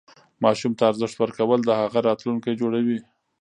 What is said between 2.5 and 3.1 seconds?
جوړوي.